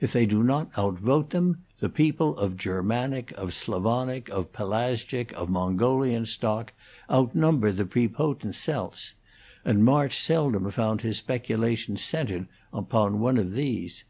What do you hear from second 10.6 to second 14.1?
found his speculation centred upon one of these.